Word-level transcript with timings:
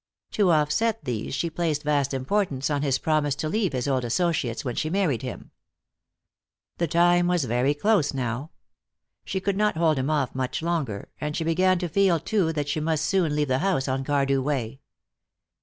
To 0.31 0.49
offset 0.49 1.05
these 1.05 1.35
she 1.35 1.51
placed 1.51 1.83
vast 1.83 2.11
importance 2.11 2.71
on 2.71 2.81
his 2.81 2.97
promise 2.97 3.35
to 3.35 3.47
leave 3.47 3.73
his 3.73 3.87
old 3.87 4.03
associates 4.03 4.65
when 4.65 4.75
she 4.75 4.89
married 4.89 5.21
him. 5.21 5.51
The 6.79 6.87
time 6.87 7.27
was 7.27 7.43
very 7.45 7.75
close 7.75 8.11
now. 8.11 8.49
She 9.25 9.39
could 9.39 9.55
not 9.57 9.77
hold 9.77 9.99
him 9.99 10.09
off 10.09 10.33
much 10.33 10.63
longer, 10.63 11.09
and 11.21 11.37
she 11.37 11.43
began 11.43 11.77
to 11.77 11.87
feel, 11.87 12.19
too, 12.19 12.51
that 12.53 12.67
she 12.67 12.79
must 12.79 13.05
soon 13.05 13.35
leave 13.35 13.47
the 13.49 13.59
house 13.59 13.87
on 13.87 14.03
Cardew 14.03 14.41
Way. 14.41 14.81